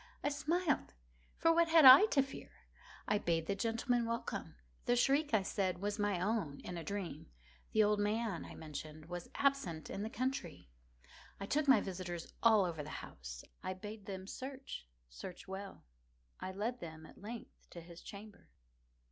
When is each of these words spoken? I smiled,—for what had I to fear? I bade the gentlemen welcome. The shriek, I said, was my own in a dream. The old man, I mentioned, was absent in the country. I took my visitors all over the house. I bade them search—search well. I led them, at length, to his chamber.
I 0.23 0.29
smiled,—for 0.29 1.53
what 1.53 1.67
had 1.67 1.85
I 1.85 2.07
to 2.07 2.23
fear? 2.23 2.49
I 3.07 3.19
bade 3.19 3.45
the 3.45 3.53
gentlemen 3.53 4.07
welcome. 4.07 4.55
The 4.85 4.95
shriek, 4.95 5.31
I 5.31 5.43
said, 5.43 5.77
was 5.79 5.99
my 5.99 6.19
own 6.19 6.59
in 6.61 6.75
a 6.75 6.83
dream. 6.83 7.27
The 7.71 7.83
old 7.83 7.99
man, 7.99 8.43
I 8.43 8.55
mentioned, 8.55 9.05
was 9.05 9.29
absent 9.35 9.91
in 9.91 10.01
the 10.01 10.09
country. 10.09 10.71
I 11.39 11.45
took 11.45 11.67
my 11.67 11.81
visitors 11.81 12.33
all 12.41 12.65
over 12.65 12.81
the 12.81 12.89
house. 13.05 13.43
I 13.61 13.75
bade 13.75 14.07
them 14.07 14.25
search—search 14.25 15.47
well. 15.47 15.83
I 16.39 16.51
led 16.51 16.79
them, 16.79 17.05
at 17.05 17.21
length, 17.21 17.69
to 17.69 17.79
his 17.79 18.01
chamber. 18.01 18.49